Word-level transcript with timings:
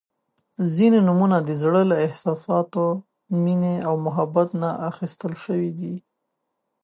•ځینې 0.75 0.99
نومونه 1.07 1.37
د 1.47 1.49
زړۀ 1.61 1.83
له 1.91 1.95
احساساتو، 2.05 2.85
مینې 3.43 3.75
او 3.87 3.93
محبت 4.05 4.47
نه 4.61 4.69
اخیستل 4.91 5.33
شوي 5.43 5.71
دي. 5.79 5.95